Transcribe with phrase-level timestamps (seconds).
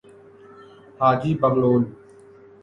[0.99, 1.85] حاجی بغلول